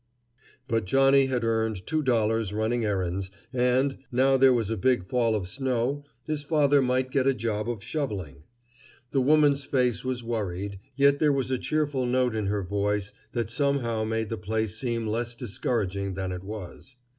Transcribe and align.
But 0.67 0.85
Johnnie 0.85 1.27
had 1.27 1.43
earned 1.43 1.85
two 1.85 2.01
dollars 2.01 2.53
running 2.53 2.83
errands, 2.83 3.29
and, 3.53 3.99
now 4.11 4.35
there 4.35 4.51
was 4.51 4.71
a 4.71 4.75
big 4.75 5.05
fall 5.07 5.35
of 5.35 5.47
snow, 5.47 6.03
his 6.25 6.41
father 6.41 6.81
might 6.81 7.11
get 7.11 7.27
a 7.27 7.35
job 7.35 7.69
of 7.69 7.83
shoveling. 7.83 8.41
The 9.11 9.21
woman's 9.21 9.63
face 9.63 10.03
was 10.03 10.23
worried, 10.23 10.79
yet 10.95 11.19
there 11.19 11.31
was 11.31 11.51
a 11.51 11.59
cheerful 11.59 12.07
note 12.07 12.33
in 12.33 12.47
her 12.47 12.63
voice 12.63 13.13
that 13.33 13.51
somehow 13.51 14.03
made 14.03 14.29
the 14.29 14.37
place 14.39 14.75
seem 14.75 15.05
less 15.05 15.35
discouraging 15.35 16.15
than 16.15 16.31
it 16.31 16.43
was. 16.43 16.95